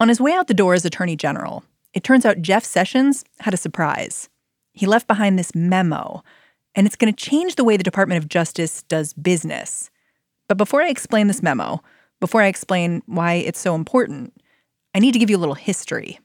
[0.00, 3.52] On his way out the door as Attorney General, it turns out Jeff Sessions had
[3.52, 4.28] a surprise.
[4.72, 6.22] He left behind this memo,
[6.76, 9.90] and it's going to change the way the Department of Justice does business.
[10.46, 11.82] But before I explain this memo,
[12.20, 14.32] before I explain why it's so important,
[14.94, 16.20] I need to give you a little history.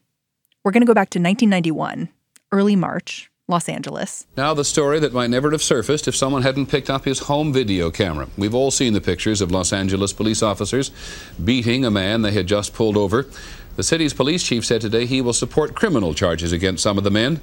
[0.62, 2.10] We're going to go back to 1991,
[2.52, 4.26] early March, Los Angeles.
[4.36, 7.52] Now, the story that might never have surfaced if someone hadn't picked up his home
[7.52, 8.28] video camera.
[8.38, 10.92] We've all seen the pictures of Los Angeles police officers
[11.42, 13.26] beating a man they had just pulled over.
[13.76, 17.10] The city's police chief said today he will support criminal charges against some of the
[17.10, 17.40] men.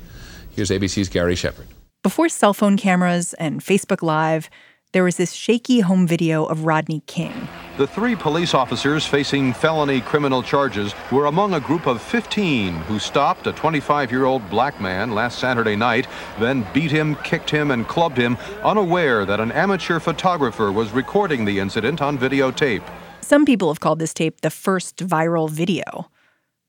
[0.52, 1.68] Here's ABC's Gary Shepard.
[2.04, 4.50] Before cell phone cameras and Facebook Live,
[4.94, 7.50] there was this shaky home video of Rodney King.
[7.78, 12.98] The three police officers facing felony criminal charges were among a group of 15 who
[12.98, 16.08] stopped a 25 year old black man last Saturday night,
[16.40, 21.44] then beat him, kicked him, and clubbed him, unaware that an amateur photographer was recording
[21.44, 22.84] the incident on videotape.
[23.20, 26.10] Some people have called this tape the first viral video.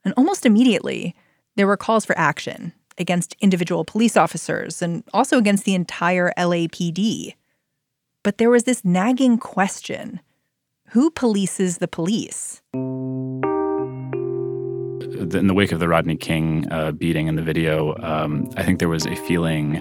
[0.04, 1.14] And almost immediately,
[1.56, 7.34] there were calls for action against individual police officers and also against the entire LAPD.
[8.22, 10.20] But there was this nagging question
[10.90, 12.60] who polices the police?
[15.14, 18.78] In the wake of the Rodney King uh, beating in the video, um, I think
[18.78, 19.76] there was a feeling,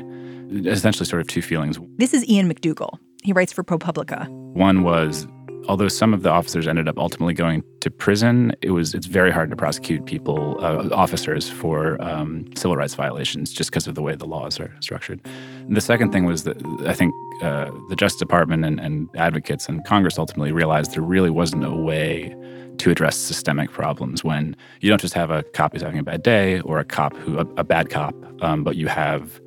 [0.65, 1.77] essentially, sort of two feelings.
[1.97, 2.97] This is Ian McDougall.
[3.23, 4.29] He writes for ProPublica.
[4.53, 5.27] One was
[5.67, 9.31] although some of the officers ended up ultimately going to prison, it was it's very
[9.31, 14.01] hard to prosecute people, uh, officers, for um, civil rights violations just because of the
[14.01, 15.19] way the laws are structured.
[15.67, 19.67] And the second thing was that I think uh, the Justice Department and, and advocates
[19.67, 22.35] and Congress ultimately realized there really wasn't a way
[22.77, 26.23] to address systemic problems when you don't just have a cop who's having a bad
[26.23, 29.39] day or a cop who a, a bad cop, um, but you have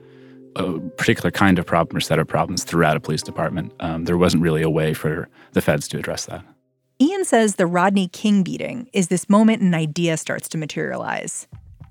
[0.56, 3.72] a particular kind of problem or set of problems throughout a police department.
[3.80, 6.44] Um, there wasn't really a way for the feds to address that.
[7.00, 11.48] Ian says the Rodney King beating is this moment an idea starts to materialize.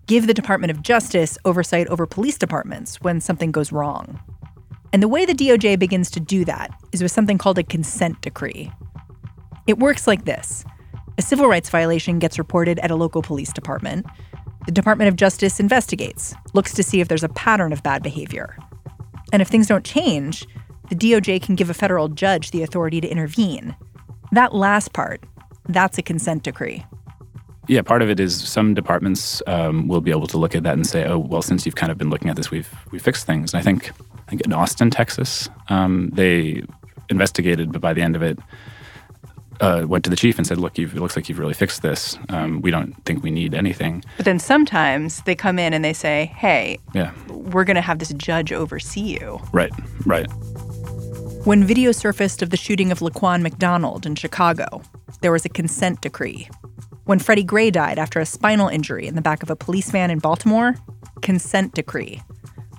[0.07, 4.19] Give the Department of Justice oversight over police departments when something goes wrong.
[4.93, 8.21] And the way the DOJ begins to do that is with something called a consent
[8.21, 8.71] decree.
[9.67, 10.65] It works like this
[11.17, 14.05] a civil rights violation gets reported at a local police department.
[14.65, 18.57] The Department of Justice investigates, looks to see if there's a pattern of bad behavior.
[19.33, 20.47] And if things don't change,
[20.89, 23.75] the DOJ can give a federal judge the authority to intervene.
[24.31, 25.23] That last part,
[25.67, 26.85] that's a consent decree.
[27.67, 30.73] Yeah, part of it is some departments um, will be able to look at that
[30.73, 33.25] and say, "Oh, well, since you've kind of been looking at this, we've we fixed
[33.25, 33.91] things." And I think,
[34.27, 36.63] I think in Austin, Texas, um, they
[37.09, 38.37] investigated, but by the end of it,
[39.61, 42.17] uh, went to the chief and said, "Look, it looks like you've really fixed this.
[42.29, 45.93] Um, we don't think we need anything." But then sometimes they come in and they
[45.93, 49.71] say, "Hey, yeah, we're going to have this judge oversee you." Right,
[50.05, 50.27] right.
[51.45, 54.81] When video surfaced of the shooting of Laquan McDonald in Chicago,
[55.21, 56.47] there was a consent decree.
[57.05, 60.09] When Freddie Gray died after a spinal injury in the back of a police van
[60.09, 60.75] in Baltimore,
[61.21, 62.21] consent decree.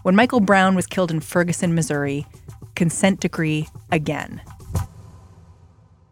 [0.02, 2.26] When Michael Brown was killed in Ferguson, Missouri,
[2.74, 4.40] consent decree again.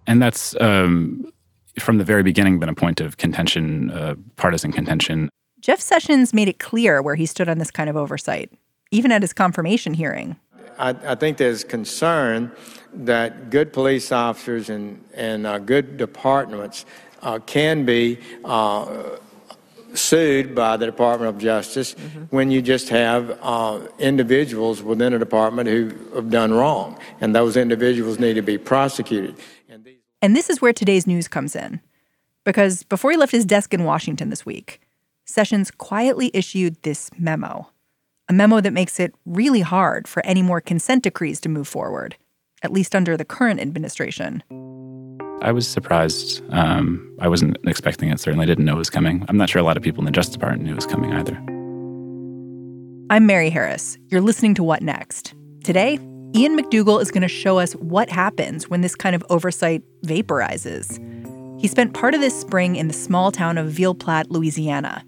[0.07, 1.33] And that's um,
[1.79, 5.29] from the very beginning been a point of contention, uh, partisan contention.
[5.61, 8.51] Jeff Sessions made it clear where he stood on this kind of oversight,
[8.91, 10.37] even at his confirmation hearing.
[10.79, 12.51] I, I think there's concern
[12.93, 16.85] that good police officers and, and uh, good departments
[17.23, 19.17] uh, can be uh,
[19.95, 22.25] sued by the Department of Justice mm-hmm.
[22.35, 27.57] when you just have uh, individuals within a department who have done wrong, and those
[27.57, 29.37] individuals need to be prosecuted.
[30.23, 31.81] And, this is where today's news comes in.
[32.45, 34.81] Because before he left his desk in Washington this week,
[35.25, 37.71] Sessions quietly issued this memo.
[38.29, 42.17] A memo that makes it really hard for any more consent decrees to move forward,
[42.63, 44.43] at least under the current administration.
[45.43, 46.43] I was surprised.
[46.51, 48.21] Um, I wasn't expecting it.
[48.21, 49.25] Certainly didn't know it was coming.
[49.29, 51.13] I'm not sure a lot of people in the Justice Department knew it was coming
[51.13, 51.35] either.
[53.11, 53.99] I'm Mary Harris.
[54.09, 55.35] You're listening to What Next.
[55.65, 55.99] Today,
[56.35, 60.99] Ian McDougall is going to show us what happens when this kind of oversight vaporizes.
[61.61, 65.05] He spent part of this spring in the small town of Ville Platte, Louisiana,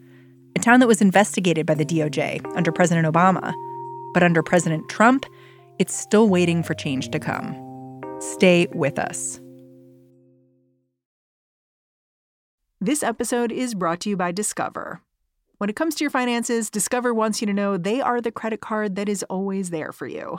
[0.55, 3.55] a town that was investigated by the DOJ under President Obama.
[4.13, 5.25] But under President Trump,
[5.79, 7.59] it's still waiting for change to come.
[8.21, 9.41] Stay with us.
[12.83, 15.01] This episode is brought to you by Discover.
[15.57, 18.61] When it comes to your finances, Discover wants you to know they are the credit
[18.61, 20.39] card that is always there for you.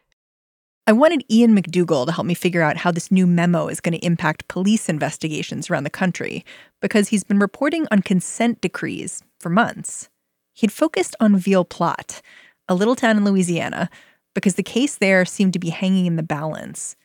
[0.87, 3.93] I wanted Ian McDougall to help me figure out how this new memo is going
[3.93, 6.43] to impact police investigations around the country
[6.81, 10.09] because he's been reporting on consent decrees for months.
[10.53, 12.21] He'd focused on Ville Platte,
[12.67, 13.89] a little town in Louisiana,
[14.33, 16.95] because the case there seemed to be hanging in the balance.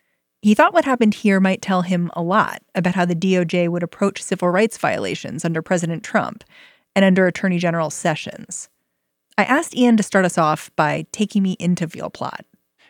[0.41, 3.83] He thought what happened here might tell him a lot about how the DOJ would
[3.83, 6.45] approach civil rights violations under President Trump
[6.95, 8.71] and under Attorney General Sessions.
[9.37, 12.47] I asked Ian to start us off by taking me into Ville Platte.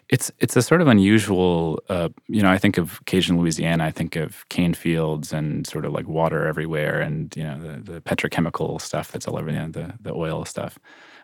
[0.09, 2.51] It's it's a sort of unusual, uh, you know.
[2.51, 3.85] I think of Cajun, Louisiana.
[3.85, 7.93] I think of cane fields and sort of like water everywhere, and you know the,
[7.93, 10.79] the petrochemical stuff that's all over, you know, the the oil stuff.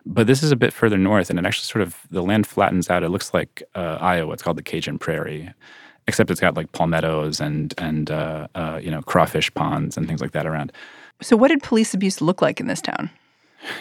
[0.05, 2.89] But this is a bit further north, and it actually sort of the land flattens
[2.89, 3.03] out.
[3.03, 4.33] It looks like uh, Iowa.
[4.33, 5.53] It's called the Cajun Prairie,
[6.07, 10.19] except it's got like palmettos and and uh, uh, you know crawfish ponds and things
[10.19, 10.73] like that around.
[11.21, 13.09] So, what did police abuse look like in this town?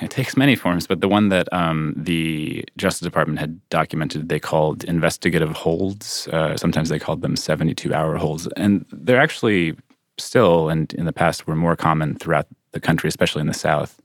[0.00, 4.40] It takes many forms, but the one that um, the Justice Department had documented, they
[4.40, 6.28] called investigative holds.
[6.28, 8.46] Uh, sometimes they called them 72 hour holds.
[8.56, 9.74] And they're actually
[10.18, 14.00] still, and in the past, were more common throughout the country, especially in the South.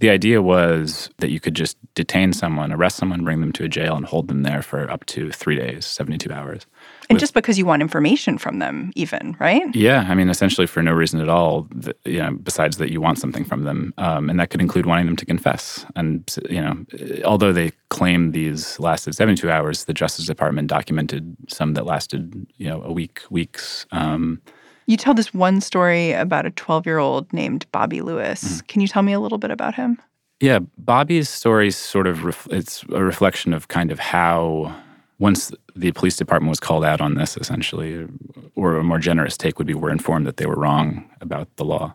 [0.00, 3.68] The idea was that you could just detain someone, arrest someone, bring them to a
[3.68, 6.66] jail, and hold them there for up to three days, 72 hours.
[7.14, 9.62] And just because you want information from them, even, right?
[9.74, 10.06] Yeah.
[10.08, 11.68] I mean, essentially for no reason at all,
[12.04, 13.94] you know, besides that you want something from them.
[13.98, 15.86] Um, and that could include wanting them to confess.
[15.96, 16.84] And, you know,
[17.24, 22.68] although they claim these lasted 72 hours, the Justice Department documented some that lasted, you
[22.68, 23.86] know, a week, weeks.
[23.92, 24.40] Um,
[24.86, 28.44] you tell this one story about a 12 year old named Bobby Lewis.
[28.44, 28.66] Mm-hmm.
[28.66, 29.98] Can you tell me a little bit about him?
[30.40, 34.74] Yeah, Bobby's story sort of ref- it's a reflection of kind of how
[35.18, 38.06] once the police department was called out on this, essentially,
[38.54, 41.64] or a more generous take would be we're informed that they were wrong about the
[41.64, 41.94] law.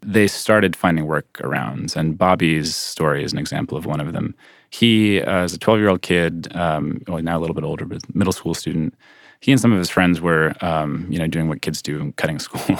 [0.00, 4.34] They started finding workarounds, and Bobby's story is an example of one of them.
[4.70, 7.84] He, uh, as a 12 year old kid, um, well, now a little bit older,
[7.84, 8.94] but middle school student,
[9.40, 12.38] he and some of his friends were, um, you know, doing what kids do, cutting
[12.46, 12.78] school,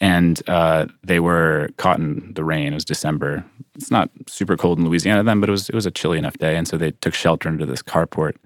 [0.00, 2.72] and uh, they were caught in the rain.
[2.72, 3.44] It was December.
[3.74, 6.38] It's not super cold in Louisiana then, but it was it was a chilly enough
[6.38, 8.36] day, and so they took shelter under this carport.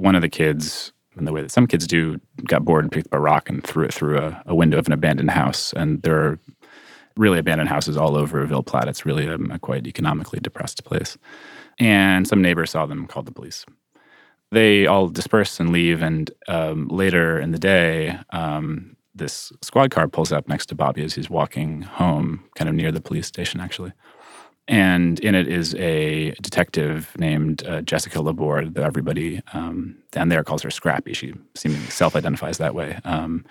[0.00, 3.08] One of the kids, in the way that some kids do, got bored and picked
[3.08, 5.72] up a rock and threw it through a, a window of an abandoned house.
[5.74, 6.38] And there are
[7.16, 8.88] really abandoned houses all over Ville Platte.
[8.88, 11.18] It's really a, a quite economically depressed place.
[11.78, 13.66] And some neighbors saw them, called the police
[14.50, 16.02] they all disperse and leave.
[16.02, 21.02] And um, later in the day, um, this squad car pulls up next to Bobby
[21.02, 23.92] as he's walking home, kind of near the police station, actually.
[24.70, 30.44] And in it is a detective named uh, Jessica Laborde that everybody um, down there
[30.44, 31.12] calls her Scrappy.
[31.12, 32.96] She seemingly self identifies that way.
[33.04, 33.44] Um,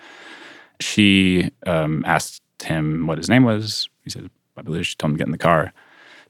[0.80, 3.86] she um, asked him what his name was.
[4.02, 5.74] He said, "I believe." She told him to get in the car,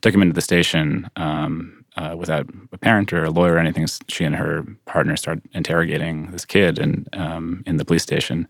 [0.01, 1.09] took him into the station.
[1.15, 5.41] Um, uh, without a parent or a lawyer or anything, she and her partner start
[5.53, 8.49] interrogating this kid and um, in the police station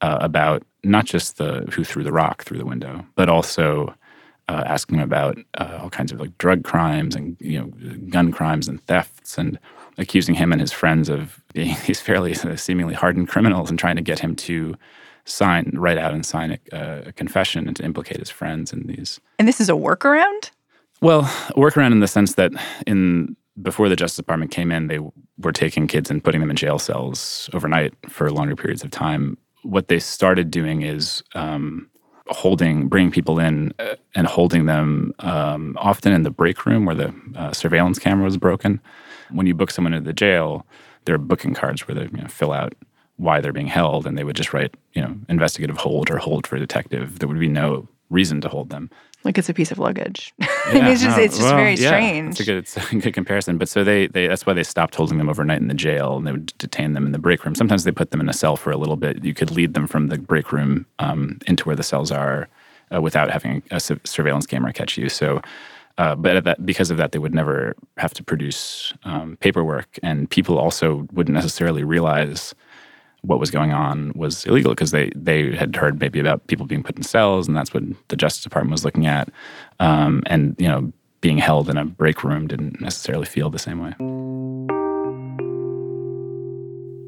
[0.00, 3.94] uh, about not just the who threw the rock through the window, but also
[4.50, 7.66] uh, asking him about uh, all kinds of like drug crimes and you know
[8.08, 9.58] gun crimes and thefts and
[9.96, 13.96] accusing him and his friends of being these fairly uh, seemingly hardened criminals and trying
[13.96, 14.74] to get him to
[15.24, 19.20] sign, write out and sign a, a confession and to implicate his friends in these.
[19.38, 20.50] And this is a workaround.
[21.00, 22.52] Well, a workaround in the sense that
[22.86, 24.98] in before the Justice Department came in, they
[25.38, 29.36] were taking kids and putting them in jail cells overnight for longer periods of time.
[29.62, 31.90] What they started doing is um,
[32.28, 36.94] holding, bringing people in uh, and holding them um, often in the break room where
[36.94, 38.80] the uh, surveillance camera was broken.
[39.30, 40.66] When you book someone into the jail,
[41.04, 42.74] there are booking cards where they you know, fill out
[43.16, 46.46] why they're being held, and they would just write, you know, investigative hold or hold
[46.46, 47.18] for detective.
[47.18, 48.90] There would be no reason to hold them
[49.24, 50.34] like it's a piece of luggage.
[50.72, 52.26] Yeah, it's just no, it's just well, very strange.
[52.26, 53.58] Yeah, it's a good, it's a good comparison.
[53.58, 56.24] But so they, they that's why they stopped holding them overnight in the jail and
[56.24, 57.56] they would detain them in the break room.
[57.56, 59.24] Sometimes they put them in a cell for a little bit.
[59.24, 62.46] You could lead them from the break room um, into where the cells are
[62.94, 65.08] uh, without having a su- surveillance camera catch you.
[65.08, 65.42] So.
[65.98, 70.30] Uh, but that, because of that, they would never have to produce um, paperwork, and
[70.30, 72.54] people also wouldn't necessarily realize
[73.22, 76.82] what was going on was illegal because they they had heard maybe about people being
[76.82, 79.30] put in cells, and that's what the Justice Department was looking at.
[79.78, 83.80] Um, and you know, being held in a break room didn't necessarily feel the same
[83.80, 83.94] way.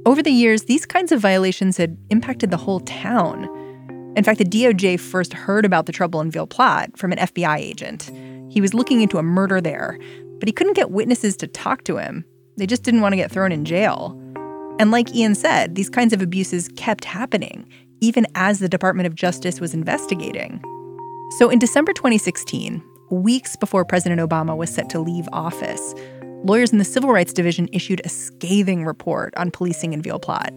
[0.04, 3.44] Over the years, these kinds of violations had impacted the whole town.
[4.16, 7.58] In fact, the DOJ first heard about the trouble in Ville Platte from an FBI
[7.58, 8.10] agent.
[8.50, 9.98] He was looking into a murder there,
[10.38, 12.24] but he couldn't get witnesses to talk to him.
[12.58, 14.18] They just didn't want to get thrown in jail.
[14.82, 17.68] And like Ian said, these kinds of abuses kept happening,
[18.00, 20.60] even as the Department of Justice was investigating.
[21.38, 25.94] So in December 2016, weeks before President Obama was set to leave office,
[26.42, 30.52] lawyers in the Civil Rights Division issued a scathing report on policing in Ville Platte.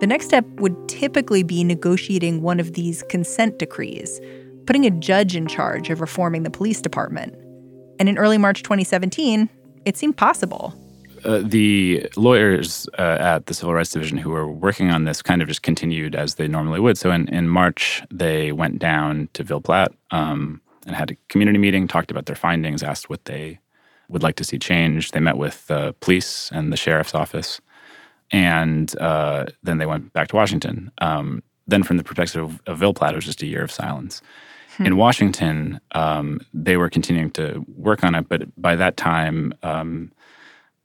[0.00, 4.22] The next step would typically be negotiating one of these consent decrees,
[4.64, 7.34] putting a judge in charge of reforming the police department.
[7.98, 9.50] And in early March 2017,
[9.84, 10.74] it seemed possible.
[11.24, 15.42] Uh, the lawyers uh, at the Civil Rights Division who were working on this kind
[15.42, 16.98] of just continued as they normally would.
[16.98, 21.58] So in, in March, they went down to Ville Platte um, and had a community
[21.58, 23.60] meeting, talked about their findings, asked what they
[24.08, 25.12] would like to see changed.
[25.12, 27.60] They met with the police and the sheriff's office,
[28.30, 30.90] and uh, then they went back to Washington.
[30.98, 33.70] Um, then, from the perspective of, of Ville Platte, it was just a year of
[33.70, 34.22] silence.
[34.76, 34.86] Hmm.
[34.86, 40.12] In Washington, um, they were continuing to work on it, but by that time, um,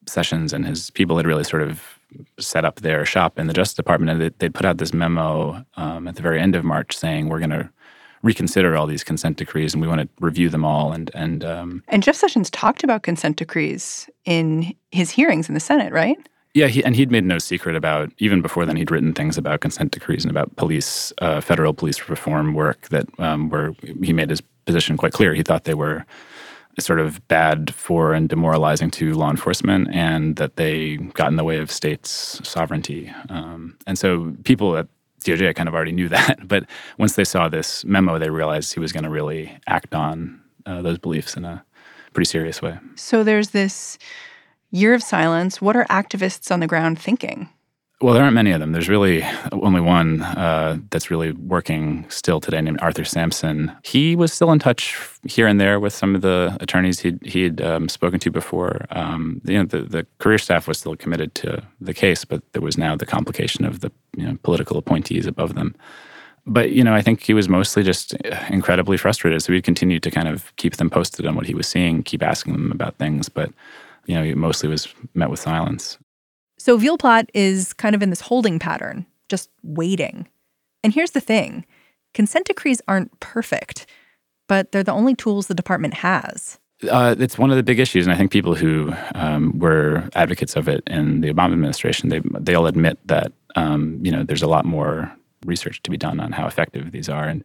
[0.07, 1.99] Sessions and his people had really sort of
[2.39, 5.65] set up their shop in the Justice Department, and they, would put out this memo
[5.75, 7.69] um, at the very end of March saying, "We're going to
[8.21, 11.83] reconsider all these consent decrees, and we want to review them all." And and um,
[11.87, 16.17] and Jeff Sessions talked about consent decrees in his hearings in the Senate, right?
[16.53, 18.77] Yeah, he, and he'd made no secret about even before then.
[18.77, 23.07] He'd written things about consent decrees and about police, uh, federal police reform work that
[23.19, 23.75] um, were.
[24.01, 25.33] He made his position quite clear.
[25.33, 26.05] He thought they were
[26.79, 31.43] sort of bad for and demoralizing to law enforcement, and that they got in the
[31.43, 33.11] way of states' sovereignty.
[33.29, 34.87] Um, and so people at
[35.23, 36.65] DOJ kind of already knew that, but
[36.97, 40.81] once they saw this memo, they realized he was going to really act on uh,
[40.81, 41.63] those beliefs in a
[42.13, 42.77] pretty serious way.
[42.95, 43.97] So there's this
[44.71, 45.61] year of silence.
[45.61, 47.49] What are activists on the ground thinking?
[48.01, 48.73] Well, there aren't many of them.
[48.73, 49.23] There's really
[49.53, 53.71] only one uh, that's really working still today, named Arthur Sampson.
[53.85, 57.61] He was still in touch here and there with some of the attorneys he'd, he'd
[57.61, 58.85] um, spoken to before.
[58.89, 62.61] Um, you know, the, the career staff was still committed to the case, but there
[62.61, 65.73] was now the complication of the you know, political appointees above them.
[66.45, 68.13] But you know, I think he was mostly just
[68.49, 69.41] incredibly frustrated.
[69.41, 72.21] So he continued to kind of keep them posted on what he was seeing, keep
[72.21, 73.51] asking them about things, but
[74.05, 75.97] you know, he mostly was met with silence.
[76.57, 80.27] So Ville Platte is kind of in this holding pattern, just waiting.
[80.83, 81.65] And here's the thing
[82.13, 83.85] consent decrees aren't perfect,
[84.47, 86.59] but they're the only tools the department has.
[86.89, 90.55] Uh, it's one of the big issues, and I think people who um, were advocates
[90.55, 94.41] of it in the Obama administration, they they all admit that um, you know there's
[94.41, 95.11] a lot more
[95.45, 97.43] research to be done on how effective these are, and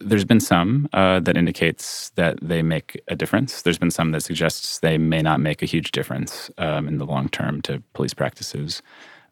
[0.00, 3.62] there's been some uh, that indicates that they make a difference.
[3.62, 7.06] There's been some that suggests they may not make a huge difference um, in the
[7.06, 8.82] long term to police practices.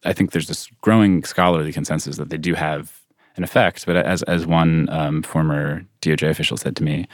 [0.05, 3.01] I think there's this growing scholarly consensus that they do have
[3.37, 3.87] an effect.
[3.87, 7.07] But as as one um, former DOJ official said to me,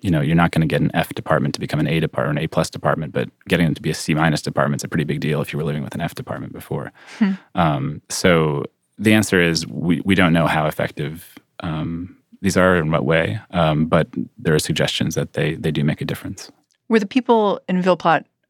[0.00, 2.38] you know, you're not going to get an F department to become an A department,
[2.38, 4.88] an A plus department, but getting them to be a C minus department is a
[4.88, 6.92] pretty big deal if you were living with an F department before.
[7.18, 7.32] Hmm.
[7.54, 8.64] Um, so
[8.98, 13.40] the answer is we, we don't know how effective um, these are in what way,
[13.52, 16.50] um, but there are suggestions that they they do make a difference.
[16.88, 17.98] Were the people in Ville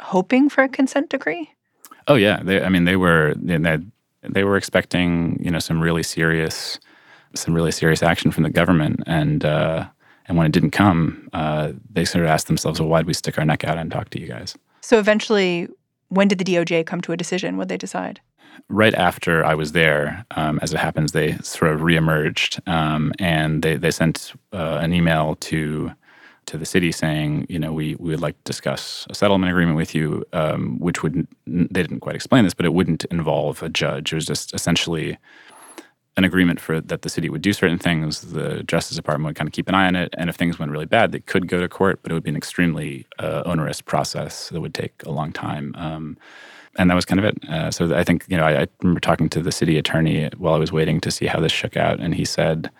[0.01, 1.49] hoping for a consent decree?
[2.09, 3.79] Oh yeah, they, I mean they were they,
[4.23, 6.81] they were expecting you know some really serious
[7.35, 9.87] some really serious action from the government, and uh,
[10.27, 13.15] and when it didn't come, uh, they sort of asked themselves, well, why did we
[13.15, 14.57] stick our neck out and talk to you guys?
[14.81, 15.69] So eventually,
[16.09, 17.57] when did the DOJ come to a decision?
[17.57, 18.21] What they decide?
[18.69, 23.63] Right after I was there, um, as it happens, they sort of reemerged um, and
[23.63, 25.93] they, they sent uh, an email to
[26.47, 29.77] to the city saying, you know, we, we would like to discuss a settlement agreement
[29.77, 33.69] with you, um, which would they didn't quite explain this, but it wouldn't involve a
[33.69, 34.13] judge.
[34.13, 35.19] It was just essentially
[36.17, 38.33] an agreement for that the city would do certain things.
[38.33, 40.73] The Justice Department would kind of keep an eye on it, and if things went
[40.73, 43.81] really bad, they could go to court, but it would be an extremely uh, onerous
[43.81, 45.75] process that would take a long time.
[46.79, 47.49] And that was kind of it.
[47.49, 50.55] Uh, so I think you know I, I, remember talking to the city attorney while
[50.55, 52.71] I was waiting to see how this shook out, and he said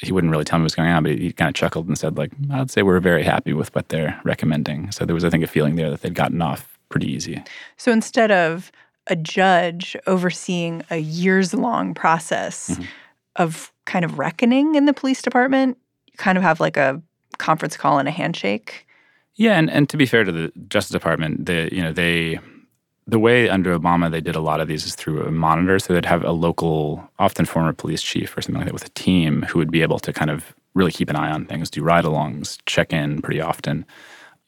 [0.00, 1.88] he wouldn't really tell me what was going on, but he, he kind of chuckled
[1.88, 4.90] and said like I'd say we're very happy with what they're recommending.
[4.90, 7.42] So there was I think a feeling there that they'd gotten off pretty easy.
[7.76, 8.72] So instead of
[9.06, 12.82] a judge overseeing a years long process mm-hmm.
[13.36, 17.00] of kind of reckoning in the police department, you kind of have like a
[17.38, 18.86] conference call and a handshake.
[19.34, 22.38] Yeah, and, and to be fair to the Justice Department, they you know they
[23.08, 25.78] the way under Obama they did a lot of these is through a monitor.
[25.78, 28.90] So they'd have a local, often former police chief or something like that with a
[28.90, 31.82] team who would be able to kind of really keep an eye on things, do
[31.82, 33.86] ride alongs, check in pretty often,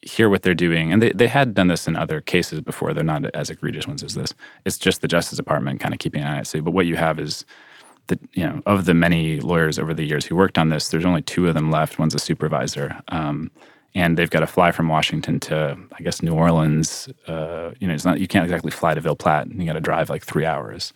[0.03, 0.93] hear what they're doing.
[0.93, 2.93] And they, they had done this in other cases before.
[2.93, 4.31] They're not as egregious ones as this.
[4.63, 6.47] It's just the Justice Department kind of keeping an eye on it.
[6.47, 7.45] So, but what you have is
[8.07, 11.05] the, you know, of the many lawyers over the years who worked on this, there's
[11.05, 11.97] only two of them left.
[11.97, 13.01] One's a supervisor.
[13.07, 13.49] Um,
[13.93, 17.09] and they've got to fly from Washington to, I guess, New Orleans.
[17.27, 19.47] Uh, you know, it's not you can't exactly fly to Ville Platte.
[19.47, 20.93] And you got to drive like three hours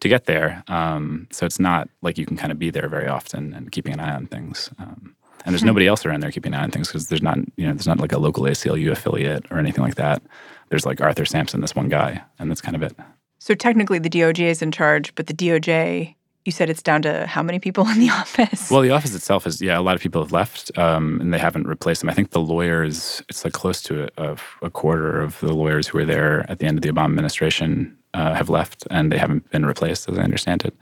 [0.00, 0.62] to get there.
[0.68, 3.94] Um, so it's not like you can kind of be there very often and keeping
[3.94, 4.70] an eye on things.
[4.78, 7.38] Um, and there's nobody else around there keeping an eye on things because there's not
[7.56, 10.22] you know there's not like a local ACLU affiliate or anything like that.
[10.68, 12.96] There's like Arthur Sampson, this one guy, and that's kind of it.
[13.38, 17.26] So technically, the DOJ is in charge, but the DOJ, you said it's down to
[17.26, 18.70] how many people in the office?
[18.70, 21.38] Well, the office itself is yeah, a lot of people have left, um, and they
[21.38, 22.10] haven't replaced them.
[22.10, 25.98] I think the lawyers, it's like close to a, a, quarter of the lawyers who
[25.98, 29.50] were there at the end of the Obama administration uh, have left, and they haven't
[29.50, 30.74] been replaced, as I understand it.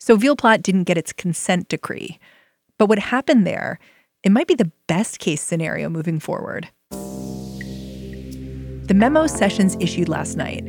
[0.00, 2.18] So Veal didn't get its consent decree.
[2.78, 3.78] But what happened there,
[4.24, 6.68] it might be the best case scenario moving forward.
[8.88, 10.64] The memo Sessions issued last night.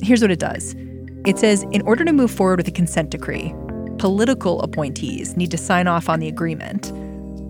[0.00, 0.76] Here's what it does.
[1.26, 3.54] It says in order to move forward with a consent decree,
[3.98, 6.92] political appointees need to sign off on the agreement.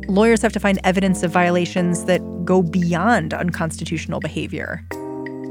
[0.08, 4.82] Lawyers have to find evidence of violations that go beyond unconstitutional behavior.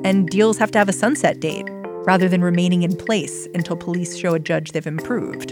[0.03, 1.65] And deals have to have a sunset date
[2.07, 5.51] rather than remaining in place until police show a judge they've improved.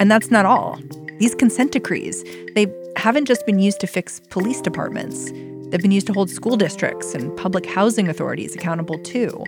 [0.00, 0.78] And that's not all.
[1.18, 2.66] These consent decrees, they
[2.96, 5.30] haven't just been used to fix police departments.
[5.68, 9.44] They've been used to hold school districts and public housing authorities accountable too.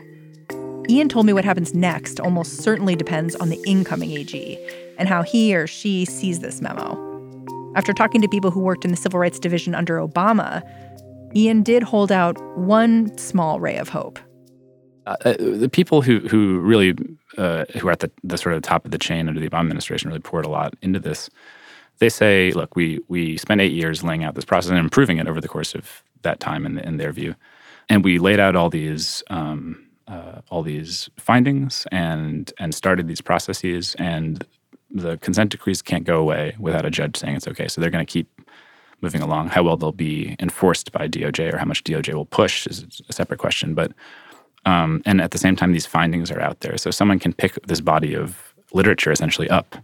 [0.89, 4.59] Ian told me what happens next almost certainly depends on the incoming AG
[4.99, 6.99] and how he or she sees this memo.
[7.77, 10.63] After talking to people who worked in the Civil Rights Division under Obama,
[11.35, 14.19] Ian did hold out one small ray of hope.
[15.07, 16.95] Uh, uh the people who who really
[17.39, 19.61] uh, who are at the, the sort of top of the chain under the Obama
[19.61, 21.31] administration really poured a lot into this.
[21.99, 25.29] They say, look, we we spent eight years laying out this process and improving it
[25.29, 27.35] over the course of that time, in, in their view,
[27.89, 33.21] and we laid out all these um, uh, all these findings and and started these
[33.21, 34.47] processes, and
[34.91, 37.69] the consent decrees can't go away without a judge saying it's okay.
[37.69, 38.29] So they're going to keep
[39.01, 39.49] moving along.
[39.49, 43.13] How well they'll be enforced by DOJ or how much DOJ will push is a
[43.13, 43.93] separate question, but
[44.65, 46.77] um, and at the same time, these findings are out there.
[46.79, 49.77] So someone can pick this body of literature essentially up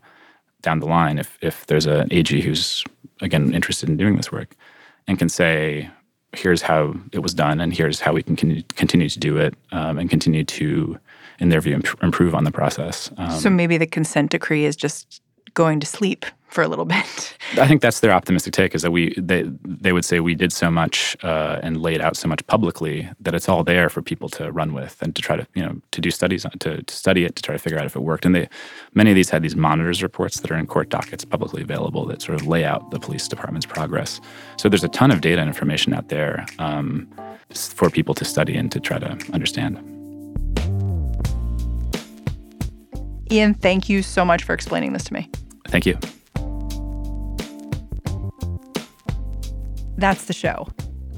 [0.63, 2.85] down the line if, if there's an AG who's,
[3.21, 4.55] again, interested in doing this work
[5.07, 5.91] and can say,
[6.35, 9.55] here's how it was done and here's how we can con- continue to do it
[9.73, 10.99] um, and continue to,
[11.39, 13.11] in their view, imp- improve on the process.
[13.17, 15.23] Um, so maybe the consent decree is just
[15.55, 17.37] going to sleep for a little bit.
[17.59, 20.53] I think that's their optimistic take is that we they they would say we did
[20.53, 24.29] so much uh, and laid out so much publicly that it's all there for people
[24.31, 26.95] to run with and to try to you know to do studies on to, to
[26.95, 28.25] study it to try to figure out if it worked.
[28.25, 28.49] And they
[28.95, 32.23] many of these had these monitors reports that are in court dockets publicly available that
[32.23, 34.21] sort of lay out the police department's progress.
[34.57, 37.09] So there's a ton of data and information out there um,
[37.53, 39.79] for people to study and to try to understand.
[43.31, 45.31] Ian, thank you so much for explaining this to me.
[45.69, 45.99] Thank you.
[49.99, 50.69] That's the show.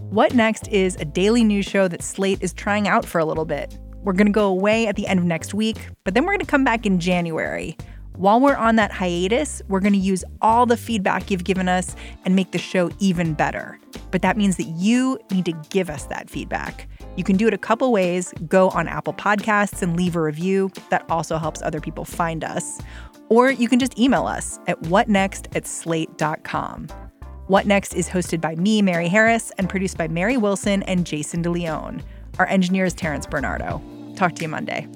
[0.09, 3.45] What Next is a daily news show that Slate is trying out for a little
[3.45, 3.79] bit.
[4.03, 6.41] We're going to go away at the end of next week, but then we're going
[6.41, 7.77] to come back in January.
[8.17, 11.95] While we're on that hiatus, we're going to use all the feedback you've given us
[12.25, 13.79] and make the show even better.
[14.11, 16.89] But that means that you need to give us that feedback.
[17.17, 18.33] You can do it a couple ways.
[18.49, 20.71] Go on Apple Podcasts and leave a review.
[20.89, 22.81] That also helps other people find us.
[23.29, 27.10] Or you can just email us at whatnext at.
[27.51, 31.43] What Next is hosted by me, Mary Harris, and produced by Mary Wilson and Jason
[31.43, 32.01] DeLeon.
[32.39, 33.83] Our engineer is Terrence Bernardo.
[34.15, 34.87] Talk to you Monday.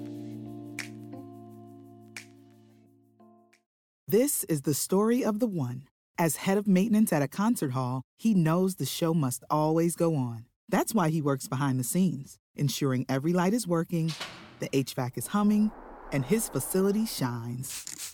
[4.06, 5.88] This is the story of the one.
[6.16, 10.14] As head of maintenance at a concert hall, he knows the show must always go
[10.14, 10.44] on.
[10.68, 14.12] That's why he works behind the scenes, ensuring every light is working,
[14.60, 15.72] the HVAC is humming,
[16.12, 18.13] and his facility shines.